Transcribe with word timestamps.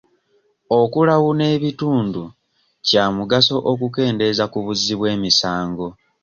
Okulawuna 0.79 1.43
ebitundu 1.55 2.23
kya 2.87 3.05
mugaso 3.15 3.55
okukendeeza 3.71 4.45
ku 4.51 4.57
buzzi 4.65 4.93
bw'emisango. 4.99 5.87